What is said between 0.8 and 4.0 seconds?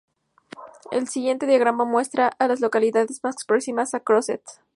El siguiente diagrama muestra a las localidades más próximas a